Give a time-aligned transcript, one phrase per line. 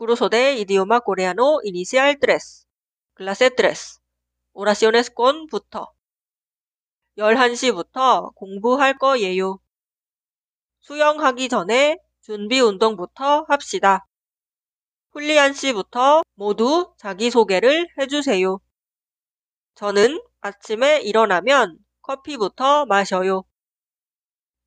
[0.00, 2.66] Curso de idioma coreano inicial 3.
[3.12, 4.00] clase 3.
[4.54, 5.92] oraciones con부터.
[7.18, 9.58] 11시부터 공부할 거예요.
[10.78, 14.06] 수영하기 전에 준비 운동부터 합시다.
[15.12, 18.58] 훌리안 씨부터 모두 자기소개를 해주세요.
[19.74, 23.44] 저는 아침에 일어나면 커피부터 마셔요.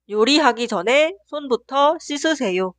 [0.07, 2.75] 요리하기 전에 손부터 씻으세요.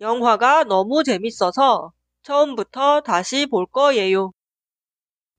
[0.00, 1.92] 영화가 너무 재밌어서
[2.22, 4.32] 처음부터 다시 볼 거예요.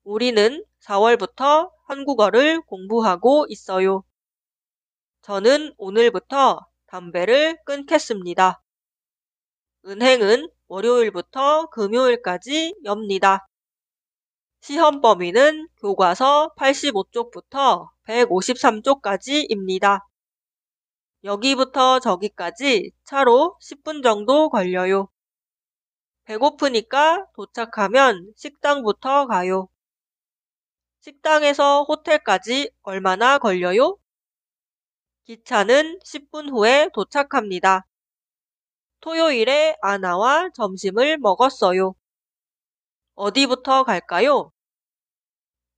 [0.04, 4.04] 우리는 4월부터 한국어를 공부하고 있어요.
[5.22, 8.62] 저는 오늘부터 담배를 끊겠습니다.
[9.86, 13.46] 은행은 월요일부터 금요일까지 엽니다.
[14.60, 20.00] 시험 범위는 교과서 85쪽부터 153쪽까지입니다.
[21.24, 25.08] 여기부터 저기까지 차로 10분 정도 걸려요.
[26.24, 29.68] 배고프니까 도착하면 식당부터 가요.
[31.00, 33.98] 식당에서 호텔까지 얼마나 걸려요?
[35.24, 37.86] 기차는 10분 후에 도착합니다.
[39.00, 41.94] 토요일에 아나와 점심을 먹었어요.
[43.14, 44.52] 어디부터 갈까요?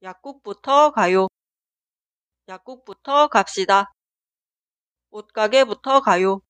[0.02, 1.28] 약국부터 가요.
[2.48, 3.92] 약국부터 갑시다.
[5.12, 6.40] 옷가게부터 가요.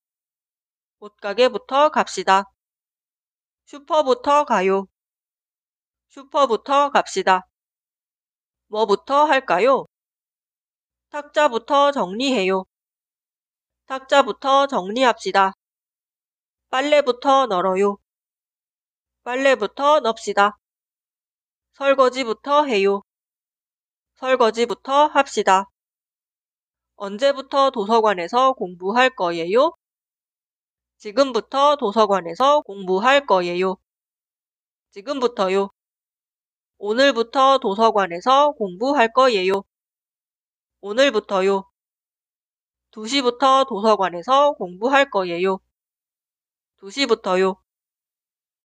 [1.00, 2.44] 옷가게부터 갑시다.
[3.64, 4.86] 슈퍼부터 가요.
[6.08, 7.48] 슈퍼부터 갑시다.
[8.68, 9.86] 뭐부터 할까요?
[11.10, 12.64] 탁자부터 정리해요.
[13.86, 15.55] 탁자부터 정리합시다.
[16.70, 17.98] 빨래부터 널어요.
[19.24, 20.56] 빨래부터 넣읍시다.
[21.72, 23.02] 설거지부터 해요.
[24.14, 25.71] 설거지부터 합시다.
[27.03, 29.72] 언제부터 도서관에서 공부할 거예요?
[30.98, 33.77] 지금부터 도서관에서 공부할 거예요.
[34.92, 35.70] 지금부터요.
[36.78, 39.64] 오늘부터 도서관에서 공부할 거예요.
[40.80, 41.68] 오늘부터요.
[42.92, 45.58] 2시부터 도서관에서 공부할 거예요.
[46.77, 47.57] 2시부터요.